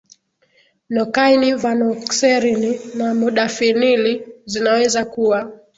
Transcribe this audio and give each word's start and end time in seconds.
nokaini 0.89 1.53
vanokserini 1.55 2.79
na 2.97 3.13
modafinili 3.15 4.27
zinaweza 4.45 5.05
kuwa 5.05 5.59